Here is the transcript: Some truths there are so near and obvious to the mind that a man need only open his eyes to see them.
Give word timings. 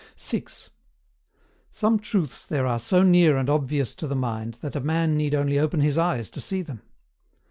Some 1.69 1.99
truths 1.99 2.47
there 2.47 2.65
are 2.65 2.79
so 2.79 3.03
near 3.03 3.37
and 3.37 3.47
obvious 3.51 3.93
to 3.93 4.07
the 4.07 4.15
mind 4.15 4.55
that 4.61 4.75
a 4.75 4.79
man 4.79 5.15
need 5.15 5.35
only 5.35 5.59
open 5.59 5.81
his 5.81 5.99
eyes 5.99 6.31
to 6.31 6.41
see 6.41 6.63
them. 6.63 6.81